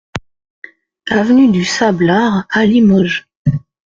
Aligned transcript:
Avenue 1.11 1.51
du 1.51 1.63
Sablard 1.63 2.47
à 2.49 2.65
Limoges 2.65 3.27